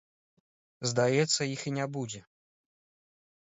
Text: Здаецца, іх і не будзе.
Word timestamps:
Здаецца, 0.93 1.41
іх 1.55 1.61
і 1.73 1.77
не 1.77 1.85
будзе. 1.99 2.19